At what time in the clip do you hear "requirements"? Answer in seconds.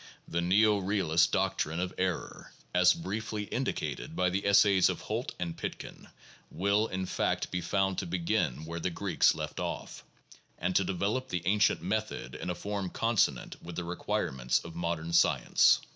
13.83-14.57